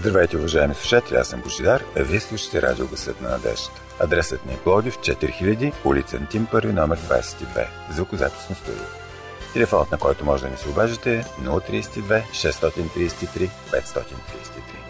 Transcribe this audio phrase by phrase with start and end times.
[0.00, 3.82] Здравейте, уважаеми слушатели, аз съм Божидар, а вие слушате радио Гъсът на надеждата.
[4.00, 8.84] Адресът ни е Плодив, 4000, улица Антим, първи номер 22, звукозаписно студио.
[9.52, 14.89] Телефонът, на който може да ни се обажите е 032 633 533.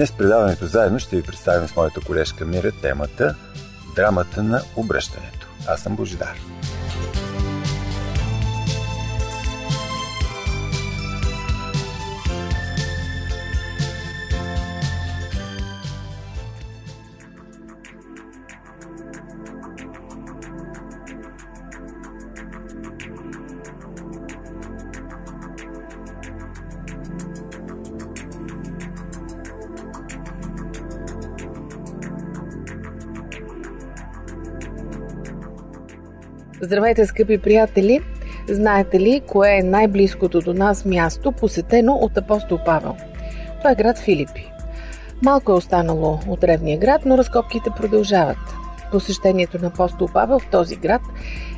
[0.00, 3.34] Днес предаването заедно ще ви представим с моята колежка Мира темата
[3.96, 5.48] Драмата на обръщането.
[5.68, 6.36] Аз съм Божидар.
[36.62, 38.00] Здравейте, скъпи приятели!
[38.48, 42.96] Знаете ли, кое е най-близкото до нас място, посетено от апостол Павел?
[43.58, 44.52] Това е град Филипи.
[45.22, 48.38] Малко е останало от древния град, но разкопките продължават.
[48.90, 51.02] Посещението на апостол Павел в този град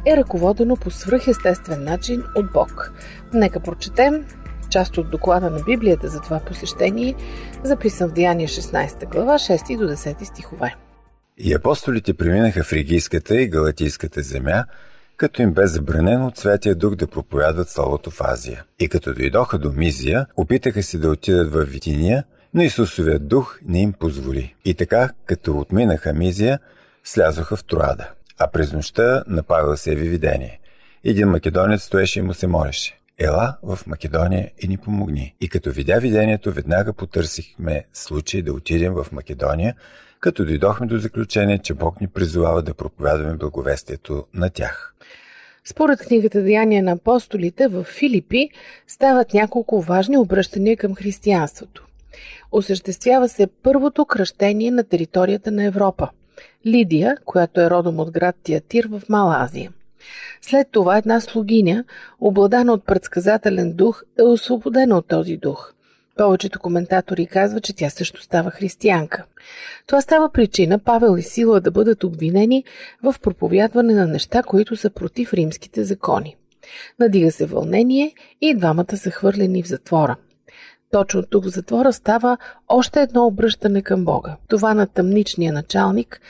[0.06, 2.93] е ръководено по свръхестествен начин от Бог.
[3.34, 4.25] Нека прочетем
[4.71, 7.15] част от доклада на Библията за това посещение,
[7.65, 10.75] записан в Деяния 16 глава, 6 до 10 стихове.
[11.38, 14.65] И апостолите преминаха в Ригийската и Галатийската земя,
[15.17, 18.65] като им бе забранено от Святия Дух да проповядват Словото в Азия.
[18.81, 22.25] И като дойдоха до Мизия, опитаха се да отидат в Витиния,
[22.55, 24.55] но Исусовият дух не им позволи.
[24.65, 26.59] И така, като отминаха Мизия,
[27.05, 28.11] слязоха в Троада.
[28.39, 30.61] А през нощта на Павел се яви видение.
[31.05, 32.99] Един македонец стоеше и му се молеше.
[33.19, 35.34] Ела в Македония и ни помогни.
[35.41, 39.75] И като видя видението, веднага потърсихме случай да отидем в Македония,
[40.22, 44.94] като дойдохме до заключение, че Бог ни призовава да проповядваме благовестието на тях.
[45.65, 48.50] Според книгата Деяния на апостолите в Филипи
[48.87, 51.87] стават няколко важни обръщания към християнството.
[52.53, 56.09] Осъществява се първото кръщение на територията на Европа.
[56.66, 59.72] Лидия, която е родом от град Тиатир в Мала Азия.
[60.41, 61.84] След това една слугиня,
[62.21, 65.72] обладана от предсказателен дух, е освободена от този дух–
[66.17, 69.25] повечето коментатори казват, че тя също става християнка.
[69.87, 72.65] Това става причина Павел и Сила да бъдат обвинени
[73.03, 76.37] в проповядване на неща, които са против римските закони.
[77.00, 80.17] Надига се вълнение и двамата са хвърлени в затвора.
[80.91, 84.37] Точно тук в затвора става още едно обръщане към Бога.
[84.49, 86.21] Това на тъмничния началник,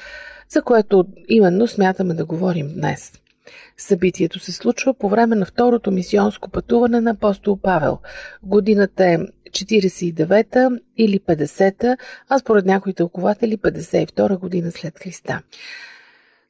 [0.49, 3.13] за което именно смятаме да говорим днес.
[3.77, 7.99] Събитието се случва по време на второто мисионско пътуване на апостол Павел.
[8.43, 9.19] Годината е
[9.53, 11.97] 49-та или 50-та,
[12.29, 15.43] а според някои тълкователи 52 година след Христа.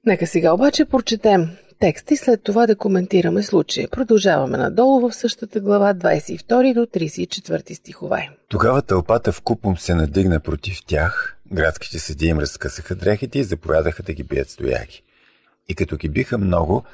[0.07, 1.51] Нека сега обаче прочетем
[1.83, 3.89] текст и след това да коментираме случая.
[3.89, 8.31] Продължаваме надолу в същата глава 22 до 34 стихове.
[8.49, 14.03] Тогава тълпата в купом се надигна против тях, градските съди им разкъсаха дрехите и заповядаха
[14.03, 15.03] да ги бият стояги.
[15.69, 16.85] И като ги биха много,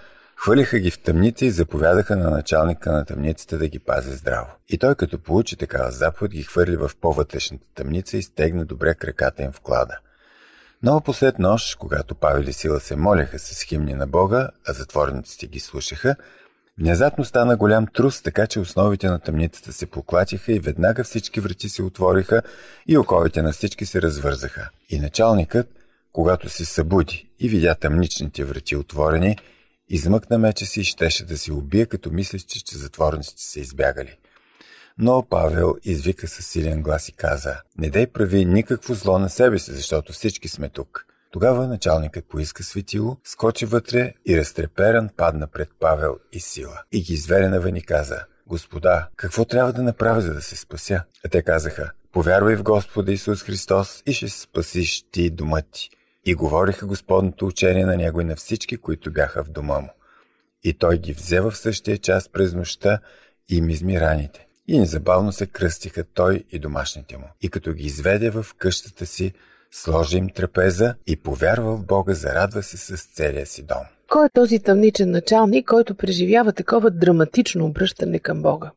[0.41, 4.49] Хвърлиха ги в тъмница и заповядаха на началника на тъмницата да ги пази здраво.
[4.69, 9.43] И той, като получи такава заповед, ги хвърли в по-вътрешната тъмница и стегна добре краката
[9.43, 9.99] им в клада.
[10.83, 15.47] Но послед нощ, когато Павел и Сила се моляха с химни на Бога, а затворниците
[15.47, 16.17] ги слушаха,
[16.79, 21.69] внезапно стана голям трус, така че основите на тъмницата се поклатиха и веднага всички врати
[21.69, 22.43] се отвориха
[22.87, 24.71] и оковите на всички се развързаха.
[24.89, 25.69] И началникът,
[26.13, 29.37] когато се събуди и видя тъмничните врати отворени,
[29.91, 34.17] Измъкна меча си и щеше да си убие, като мислеше, че затворниците са избягали.
[34.99, 39.59] Но Павел извика със силен глас и каза, не дай прави никакво зло на себе
[39.59, 41.07] си, защото всички сме тук.
[41.31, 46.83] Тогава началникът поиска светило, скочи вътре и разтреперан падна пред Павел и сила.
[46.93, 51.03] И ги изведе навън и каза, Господа, какво трябва да направя, за да се спася?
[51.25, 55.91] А те казаха, Повярвай в Господа Исус Христос и ще спасиш ти дома ти.
[56.27, 59.89] И говориха Господното учение на него и на всички, които бяха в дома му.
[60.65, 62.99] И той ги взе в същия час през нощта
[63.49, 64.47] и им изми раните.
[64.69, 67.25] И незабавно се кръстиха той и домашните му.
[67.41, 69.33] И като ги изведе в къщата си,
[69.71, 73.85] сложи им трапеза и повярва в Бога, зарадва се с целия си дом.
[74.11, 78.71] Кой е този тъмничен началник, който преживява такова драматично обръщане към Бога?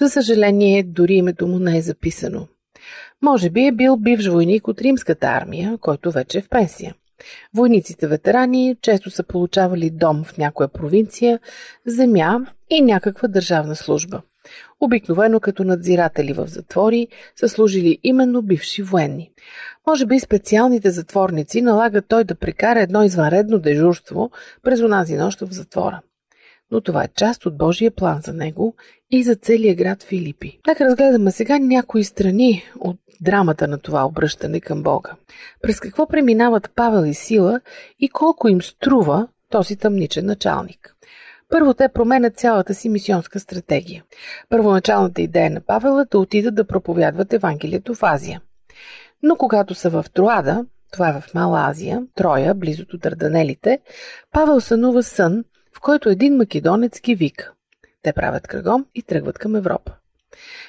[0.00, 2.48] За съжаление, дори името му не е записано.
[3.22, 6.94] Може би е бил бивш войник от римската армия, който вече е в пенсия.
[7.54, 11.40] Войниците ветерани често са получавали дом в някоя провинция,
[11.86, 12.38] земя
[12.70, 14.22] и някаква държавна служба.
[14.80, 19.30] Обикновено като надзиратели в затвори са служили именно бивши военни.
[19.86, 24.30] Може би специалните затворници налагат той да прекара едно извънредно дежурство
[24.62, 26.00] през онази нощ в затвора.
[26.70, 28.74] Но това е част от Божия план за него
[29.10, 30.60] и за целия град Филипи.
[30.66, 35.10] Нека разгледаме сега някои страни от драмата на това обръщане към Бога.
[35.62, 37.60] През какво преминават Павел и Сила
[37.98, 40.96] и колко им струва този тъмничен началник.
[41.48, 44.04] Първо те променят цялата си мисионска стратегия.
[44.48, 48.40] Първоначалната идея на Павел е да отидат да проповядват Евангелието в Азия.
[49.22, 53.78] Но когато са в Троада, това е в Мала Азия, Троя, близо до Дарданелите,
[54.32, 55.44] Павел сънува сън,
[55.76, 57.52] в който един македонец ги вика.
[58.02, 59.92] Те правят кръгом и тръгват към Европа.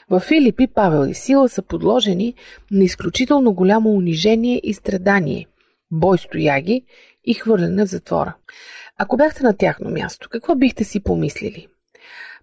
[0.09, 2.33] В Филипи Павел и Сила са подложени
[2.71, 5.47] на изключително голямо унижение и страдание,
[5.91, 6.85] бой стояги
[7.25, 8.35] и хвърляне в затвора.
[8.97, 11.67] Ако бяхте на тяхно място, какво бихте си помислили?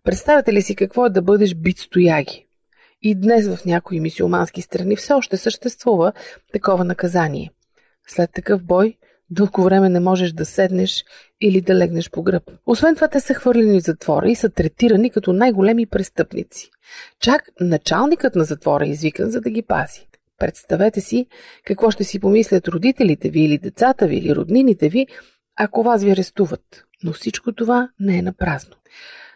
[0.05, 2.47] Представете ли си какво е да бъдеш бит стояги?
[3.03, 6.13] И днес в някои мисиомански страни все още съществува
[6.53, 7.51] такова наказание.
[8.07, 8.97] След такъв бой
[9.31, 11.05] дълго време не можеш да седнеш
[11.47, 12.51] или да легнеш по гръб.
[12.67, 16.71] Освен това, те са хвърлени в затвора и са третирани като най-големи престъпници.
[17.21, 20.09] Чак началникът на затвора е извикан, за да ги пази.
[20.39, 21.27] Представете си
[21.65, 25.07] какво ще си помислят родителите ви или децата ви или роднините ви,
[25.57, 26.85] ако вас ви арестуват.
[27.03, 28.77] Но всичко това не е на празно.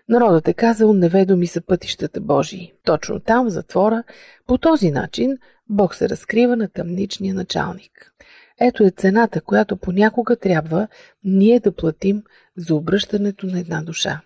[0.08, 2.72] Народът е казал, неведоми са пътищата Божии.
[2.84, 4.02] Точно там, в затвора,
[4.46, 5.38] по този начин
[5.68, 8.12] Бог се разкрива на тъмничния началник.
[8.60, 10.88] Ето е цената, която понякога трябва
[11.24, 12.22] ние да платим
[12.56, 14.20] за обръщането на една душа.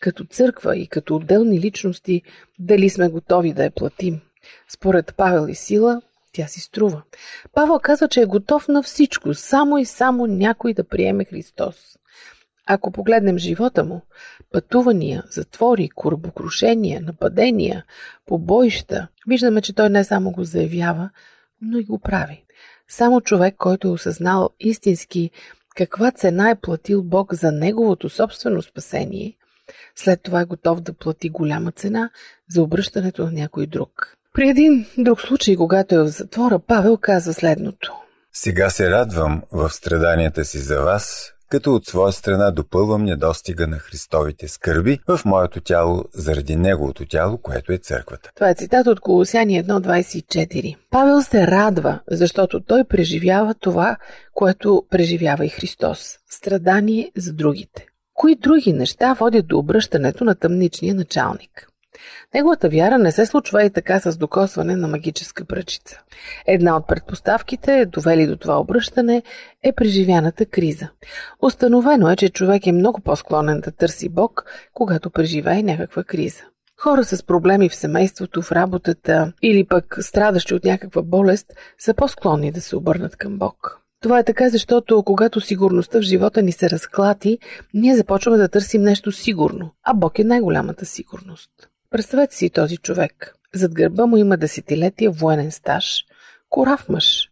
[0.00, 2.22] Като църква и като отделни личности,
[2.58, 4.20] дали сме готови да я платим.
[4.68, 6.02] Според Павел и Сила,
[6.32, 7.02] тя си струва.
[7.54, 11.76] Павел казва, че е готов на всичко, само и само някой да приеме Христос.
[12.66, 14.02] Ако погледнем живота му,
[14.52, 17.84] пътувания, затвори, корабокрушения, нападения,
[18.26, 21.10] побоища, виждаме, че той не само го заявява,
[21.62, 22.45] но и го прави.
[22.88, 25.30] Само човек, който е осъзнал истински
[25.76, 29.36] каква цена е платил Бог за неговото собствено спасение,
[29.96, 32.10] след това е готов да плати голяма цена
[32.50, 34.16] за обръщането на някой друг.
[34.32, 37.94] При един друг случай, когато е в затвора, Павел казва следното.
[38.32, 43.78] Сега се радвам в страданията си за вас, като от своя страна допълвам недостига на
[43.78, 48.30] Христовите скърби в моето тяло заради Неговото тяло, което е църквата.
[48.34, 50.76] Това е цитат от Колосяни 1.24.
[50.90, 53.96] Павел се радва, защото той преживява това,
[54.34, 56.18] което преживява и Христос.
[56.30, 57.86] Страдание за другите.
[58.14, 61.68] Кои други неща водят до обръщането на тъмничния началник?
[62.34, 66.00] Неговата вяра не се случва и така с докосване на магическа пръчица.
[66.46, 69.22] Една от предпоставките, довели до това обръщане,
[69.62, 70.88] е преживяната криза.
[71.42, 76.42] Установено е, че човек е много по-склонен да търси Бог, когато преживее някаква криза.
[76.80, 82.52] Хора с проблеми в семейството, в работата или пък страдащи от някаква болест са по-склонни
[82.52, 83.80] да се обърнат към Бог.
[84.02, 87.38] Това е така, защото когато сигурността в живота ни се разклати,
[87.74, 91.50] ние започваме да търсим нещо сигурно, а Бог е най-голямата сигурност.
[91.96, 93.34] Представете си този човек.
[93.54, 96.04] Зад гърба му има десетилетия военен стаж,
[96.48, 97.30] корав мъж.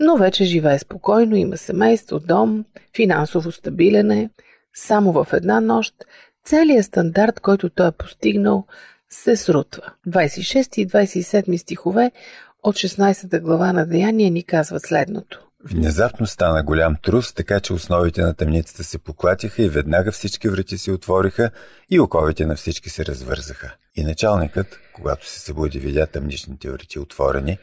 [0.00, 2.64] Но вече живее спокойно, има семейство, дом,
[2.96, 4.30] финансово стабилен е.
[4.74, 5.94] Само в една нощ
[6.44, 8.66] целият стандарт, който той е постигнал,
[9.10, 9.82] се срутва.
[10.08, 12.10] 26 и 27 стихове
[12.62, 15.50] от 16 глава на Деяния ни казват следното.
[15.64, 20.78] Внезапно стана голям трус, така че основите на тъмницата се поклатиха и веднага всички врати
[20.78, 21.50] се отвориха
[21.90, 23.74] и оковите на всички се развързаха.
[24.00, 27.58] И началникът, когато се събуди, видя тъмничните врати отворени,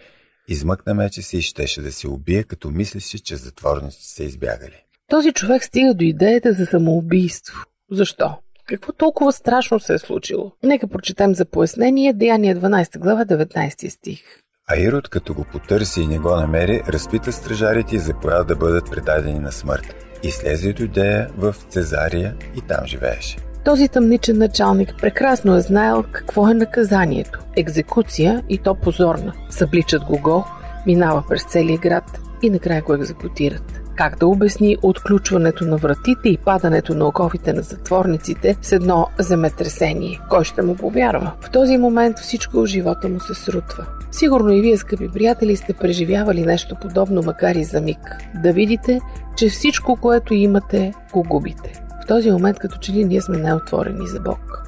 [0.47, 4.83] измъкна мече си и щеше да се убие, като мислеше, че затворниците са избягали.
[5.09, 7.63] Този човек стига до идеята за самоубийство.
[7.91, 8.35] Защо?
[8.65, 10.51] Какво толкова страшно се е случило?
[10.63, 14.21] Нека прочетем за пояснение Деяние 12 глава 19 стих.
[14.69, 18.91] А Ирод, като го потърси и не го намери, разпита стражарите и заповяда да бъдат
[18.91, 19.95] предадени на смърт.
[20.23, 23.46] И слезе от Юдея в Цезария и там живееше.
[23.65, 27.39] Този тъмничен началник прекрасно е знаел какво е наказанието.
[27.55, 29.33] Екзекуция и то позорна.
[29.49, 30.43] Събличат го гол,
[30.85, 33.81] минава през целия град и накрая го екзекутират.
[33.95, 40.19] Как да обясни отключването на вратите и падането на оковите на затворниците с едно земетресение?
[40.29, 41.31] Кой ще му повярва?
[41.41, 43.85] В този момент всичко в живота му се срутва.
[44.11, 48.17] Сигурно и вие, скъпи приятели, сте преживявали нещо подобно, макар и за миг.
[48.43, 48.99] Да видите,
[49.35, 51.86] че всичко, което имате, го губите.
[52.07, 54.66] Този момент, като че ли ние сме най-отворени за Бог.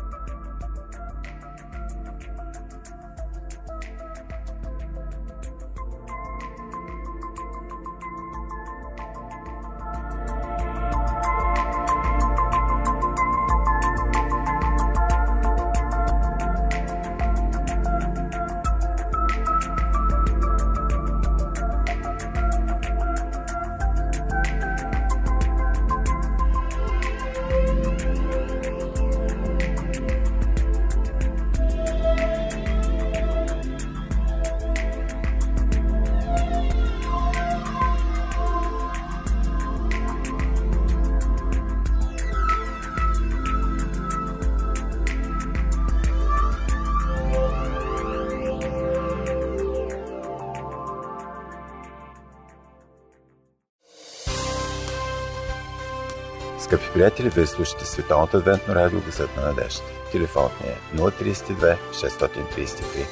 [56.70, 59.82] Скъпи приятели, вие слушате Световното адвентно радио Гъсът на надежда.
[60.12, 62.30] Телефонът ни е 032 633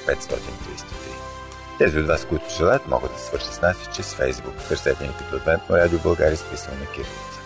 [0.07, 0.37] 533.
[1.77, 4.53] Тези от вас, които желаят, могат да свършат с нас и чрез Фейсбук.
[4.67, 7.39] Търсете ни като Адвентно радио България, списано на кирилица.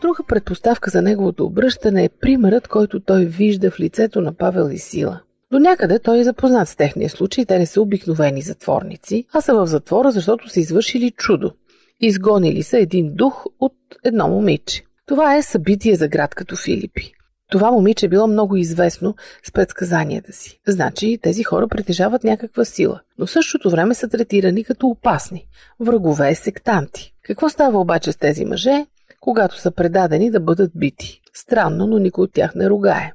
[0.00, 4.78] Друга предпоставка за неговото обръщане е примерът, който той вижда в лицето на Павел и
[4.78, 5.20] Сила–
[5.52, 7.44] до някъде той е запознат с техния случай.
[7.44, 11.52] Те не са обикновени затворници, а са в затвора, защото са извършили чудо.
[12.00, 14.82] Изгонили са един дух от едно момиче.
[15.06, 17.12] Това е събитие за град като Филипи.
[17.50, 20.60] Това момиче е било много известно с предсказанията си.
[20.68, 25.46] Значи тези хора притежават някаква сила, но в същото време са третирани като опасни,
[25.80, 27.12] врагове, сектанти.
[27.22, 28.86] Какво става обаче с тези мъже,
[29.20, 31.20] когато са предадени да бъдат бити?
[31.34, 33.12] Странно, но никой от тях не ругае.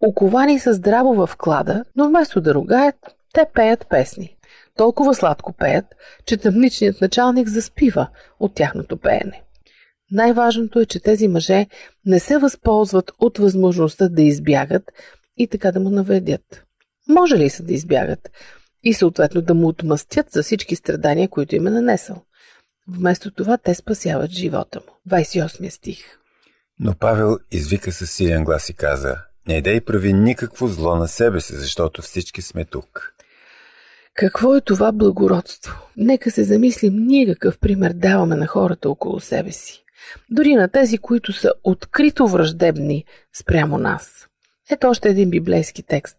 [0.00, 2.96] Оковани са здраво в клада, но вместо да ругаят,
[3.32, 4.36] те пеят песни.
[4.76, 5.84] Толкова сладко пеят,
[6.26, 8.08] че тъмничният началник заспива
[8.40, 9.42] от тяхното пеене.
[10.10, 11.66] Най-важното е, че тези мъже
[12.06, 14.92] не се възползват от възможността да избягат
[15.36, 16.64] и така да му навредят.
[17.08, 18.30] Може ли са да избягат
[18.84, 22.22] и съответно да му отмъстят за всички страдания, които им е нанесъл?
[22.88, 25.16] Вместо това те спасяват живота му.
[25.16, 25.98] 28 стих.
[26.80, 29.16] Но Павел извика със силен глас и каза–
[29.48, 33.14] не дай прави никакво зло на себе си, защото всички сме тук.
[34.14, 35.74] Какво е това благородство?
[35.96, 39.84] Нека се замислим ние какъв пример даваме на хората около себе си.
[40.30, 43.04] Дори на тези, които са открито враждебни
[43.38, 44.26] спрямо нас.
[44.70, 46.16] Ето още един библейски текст.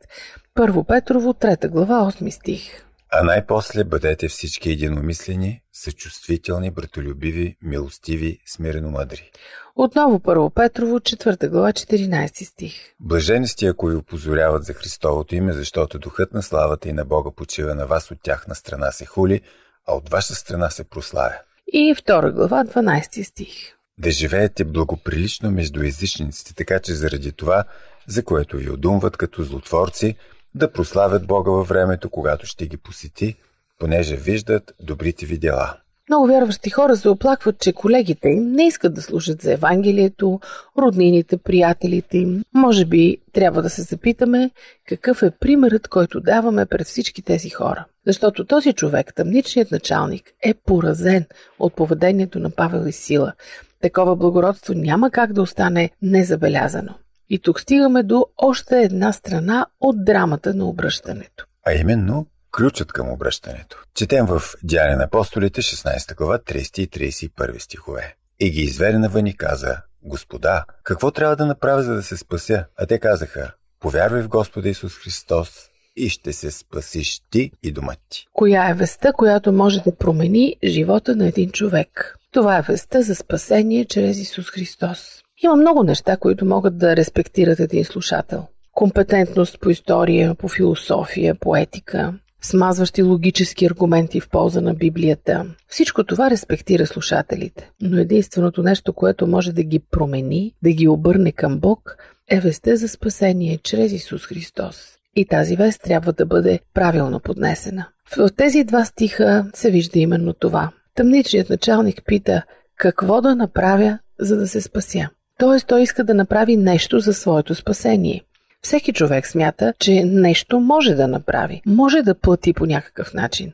[0.55, 2.88] Първо Петрово, 3 глава, 8 стих.
[3.11, 9.31] А най-после бъдете всички единомислени, съчувствителни, братолюбиви, милостиви, смирено мъдри.
[9.75, 12.73] Отново първо Петрово, 4 глава, 14 стих.
[12.99, 17.31] Блажени сте, ако ви опозоряват за Христовото име, защото духът на славата и на Бога
[17.35, 19.41] почива на вас, от тяхна страна се хули,
[19.87, 21.37] а от ваша страна се прославя.
[21.67, 23.49] И 2 глава, 12 стих.
[23.97, 27.63] Да живеете благоприлично между езичниците, така че заради това,
[28.07, 30.15] за което ви одумват като злотворци,
[30.55, 33.35] да прославят Бога във времето, когато ще ги посети,
[33.79, 35.77] понеже виждат добрите ви дела.
[36.09, 40.39] Много вярващи хора се оплакват, че колегите им не искат да слушат за Евангелието,
[40.77, 42.43] роднините, приятелите им.
[42.53, 44.51] Може би трябва да се запитаме
[44.87, 47.85] какъв е примерът, който даваме пред всички тези хора.
[48.07, 51.25] Защото този човек, тъмничният началник, е поразен
[51.59, 53.33] от поведението на Павел и Сила.
[53.81, 56.93] Такова благородство няма как да остане незабелязано.
[57.29, 61.45] И тук стигаме до още една страна от драмата на обръщането.
[61.65, 63.83] А именно ключът към обръщането.
[63.95, 68.15] Четем в Дяне на апостолите 16 глава 30 и 31 стихове.
[68.39, 72.65] И ги изведе навън и каза, Господа, какво трябва да направя, за да се спася?
[72.77, 77.99] А те казаха, повярвай в Господа Исус Христос и ще се спасиш ти и домът
[78.09, 78.25] ти.
[78.33, 82.15] Коя е веста, която може да промени живота на един човек?
[82.31, 85.23] Това е веста за спасение чрез Исус Христос.
[85.43, 88.43] Има много неща, които могат да респектират един слушател.
[88.71, 95.45] Компетентност по история, по философия, по етика, смазващи логически аргументи в полза на Библията.
[95.67, 97.71] Всичко това респектира слушателите.
[97.81, 101.97] Но единственото нещо, което може да ги промени, да ги обърне към Бог,
[102.29, 104.97] е весте за спасение чрез Исус Христос.
[105.15, 107.87] И тази вест трябва да бъде правилно поднесена.
[108.17, 110.71] В тези два стиха се вижда именно това.
[110.95, 112.43] Тъмничният началник пита
[112.75, 115.09] какво да направя, за да се спася.
[115.39, 118.23] Тоест той иска да направи нещо за своето спасение.
[118.61, 121.61] Всеки човек смята, че нещо може да направи.
[121.65, 123.51] Може да плати по някакъв начин.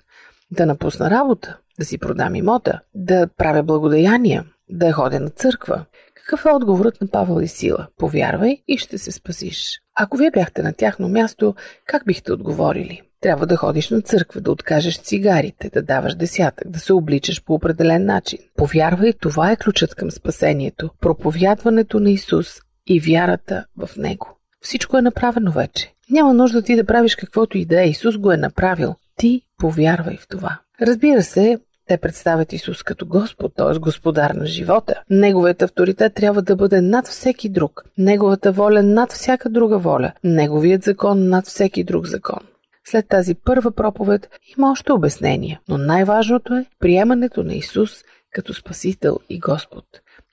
[0.51, 5.85] Да напусна работа, да си продам имота, да правя благодеяния, да ходя на църква.
[6.15, 7.87] Какъв е отговорът на Павел и Сила?
[7.97, 9.81] Повярвай и ще се спасиш.
[9.95, 13.01] Ако вие бяхте на тяхно място, как бихте отговорили?
[13.25, 17.53] Трябва да ходиш на църква, да откажеш цигарите, да даваш десятък, да се обличаш по
[17.53, 18.39] определен начин.
[18.57, 20.89] Повярвай, това е ключът към спасението.
[21.01, 22.47] Проповядването на Исус
[22.87, 24.37] и вярата в Него.
[24.61, 25.93] Всичко е направено вече.
[26.09, 27.87] Няма нужда ти да правиш каквото и да е.
[27.87, 28.95] Исус го е направил.
[29.17, 30.59] Ти повярвай в това.
[30.81, 33.79] Разбира се, те представят Исус като Господ, т.е.
[33.79, 35.01] Господар на живота.
[35.09, 37.83] Неговият авторитет трябва да бъде над всеки друг.
[37.97, 40.11] Неговата воля над всяка друга воля.
[40.23, 42.39] Неговият закон над всеки друг закон.
[42.87, 47.91] След тази първа проповед има още обяснение, но най-важното е приемането на Исус
[48.31, 49.85] като Спасител и Господ.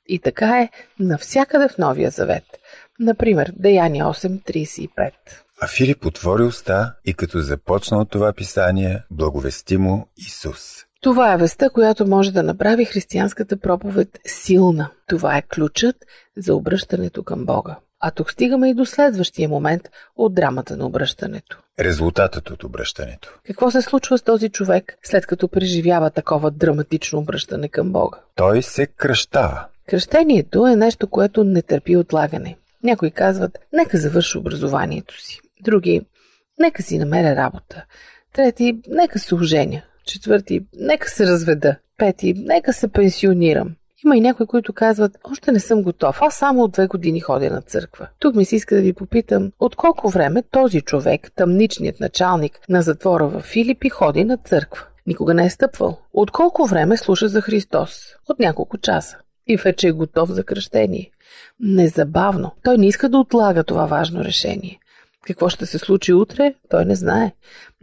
[0.06, 2.44] И така е навсякъде в Новия Завет.
[3.00, 5.12] Например, Деяния 8.35.
[5.60, 10.60] А Филип отвори уста и като започна от това писание, благовести му Исус.
[11.00, 14.90] Това е веста, която може да направи християнската проповед силна.
[15.08, 15.96] Това е ключът
[16.36, 17.76] за обръщането към Бога.
[18.04, 19.82] А тук стигаме и до следващия момент
[20.16, 21.58] от драмата на обръщането.
[21.80, 23.38] Резултатът от обръщането.
[23.46, 28.18] Какво се случва с този човек, след като преживява такова драматично обръщане към Бога?
[28.34, 29.66] Той се кръщава.
[29.88, 32.56] Кръщението е нещо, което не търпи отлагане.
[32.82, 35.40] Някои казват, нека завърши образованието си.
[35.60, 36.00] Други,
[36.58, 37.84] нека си намеря работа.
[38.32, 39.82] Трети, нека се оженя.
[40.04, 41.76] Четвърти, нека се разведа.
[41.98, 43.74] Пети, нека се пенсионирам.
[44.04, 47.50] Има и някои, които казват, още не съм готов, аз само от две години ходя
[47.50, 48.08] на църква.
[48.18, 52.82] Тук ми се иска да ви попитам, от колко време този човек, тъмничният началник на
[52.82, 54.86] затвора в Филипи, ходи на църква?
[55.06, 55.98] Никога не е стъпвал.
[56.12, 58.14] От колко време слуша за Христос?
[58.28, 59.16] От няколко часа.
[59.46, 61.10] И вече е готов за кръщение.
[61.60, 62.52] Незабавно.
[62.64, 64.78] Той не иска да отлага това важно решение.
[65.26, 67.32] Какво ще се случи утре, той не знае.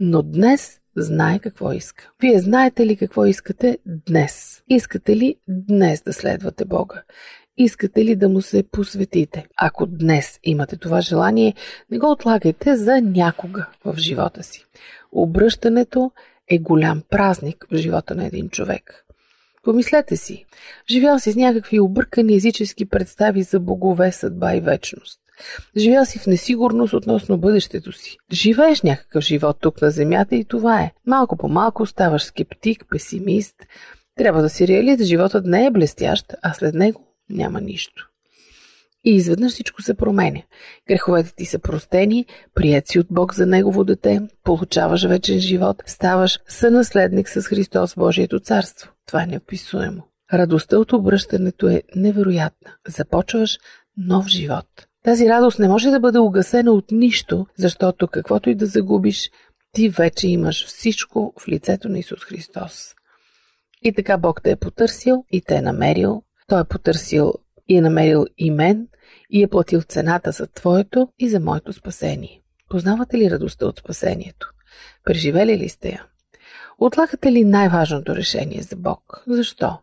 [0.00, 2.10] Но днес знае какво иска.
[2.20, 4.62] Вие знаете ли какво искате днес?
[4.68, 7.02] Искате ли днес да следвате Бога?
[7.56, 9.46] Искате ли да му се посветите?
[9.56, 11.54] Ако днес имате това желание,
[11.90, 14.66] не го отлагайте за някога в живота си.
[15.12, 16.12] Обръщането
[16.48, 19.04] е голям празник в живота на един човек.
[19.62, 20.44] Помислете си,
[20.90, 25.20] живял си с някакви объркани езически представи за богове, съдба и вечност.
[25.76, 28.16] Живял си в несигурност относно бъдещето си.
[28.32, 30.92] Живееш някакъв живот тук на земята и това е.
[31.06, 33.56] Малко по малко ставаш скептик, песимист.
[34.16, 38.10] Трябва да си реалист, животът не е блестящ, а след него няма нищо.
[39.04, 40.40] И изведнъж всичко се променя.
[40.88, 46.38] Греховете ти са простени, прият си от Бог за Негово дете, получаваш вечен живот, ставаш
[46.48, 48.92] сънаследник с Христос Божието царство.
[49.06, 50.02] Това е неописуемо.
[50.32, 52.76] Радостта от обръщането е невероятна.
[52.88, 53.58] Започваш
[53.96, 54.66] нов живот.
[55.04, 59.30] Тази радост не може да бъде угасена от нищо, защото каквото и да загубиш,
[59.72, 62.94] ти вече имаш всичко в лицето на Исус Христос.
[63.82, 66.22] И така Бог те е потърсил и те е намерил.
[66.46, 67.32] Той е потърсил
[67.68, 68.88] и е намерил и мен
[69.30, 72.40] и е платил цената за твоето и за моето спасение.
[72.70, 74.52] Познавате ли радостта от спасението?
[75.04, 76.06] Преживели ли сте я?
[76.78, 79.22] Отлагате ли най-важното решение за Бог?
[79.26, 79.78] Защо?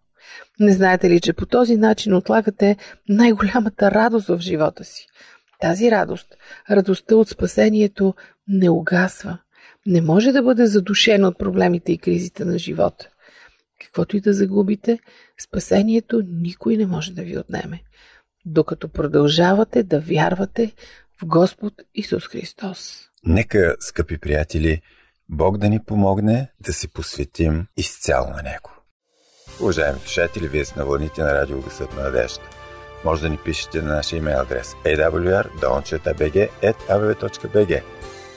[0.59, 2.77] Не знаете ли, че по този начин отлагате
[3.09, 5.07] най-голямата радост в живота си?
[5.61, 6.27] Тази радост,
[6.71, 8.13] радостта от спасението,
[8.47, 9.37] не угасва.
[9.85, 13.09] Не може да бъде задушена от проблемите и кризите на живота.
[13.81, 14.99] Каквото и да загубите,
[15.43, 17.83] спасението никой не може да ви отнеме,
[18.45, 20.73] докато продължавате да вярвате
[21.21, 22.99] в Господ Исус Христос.
[23.25, 24.81] Нека, скъпи приятели,
[25.29, 28.76] Бог да ни помогне да се посветим изцяло на Него.
[29.59, 32.41] Уважаеми слушатели, вие сте на вълните на радио Гъсът на надежда.
[33.03, 35.51] Може да ни пишете на нашия имейл адрес awr.bg.abv.bg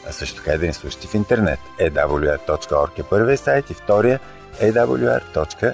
[0.06, 1.59] а също така и да ни слушате в интернет.
[1.80, 4.20] awr.org е първия сайт и втория
[4.62, 5.70] awr.sdabg.org.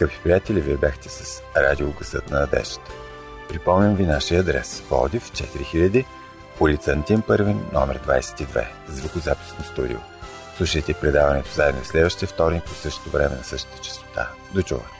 [0.00, 2.92] Скъпи приятели, вие бяхте с Радио Гъсът на надеждата.
[3.48, 4.82] Припомням ви нашия адрес.
[4.88, 6.04] Плодив 4000,
[6.60, 9.98] улица Антим Първин, номер 22, звукозаписно студио.
[10.56, 14.28] Слушайте предаването заедно следващия вторник по същото време на същата частота.
[14.54, 14.99] До чуване!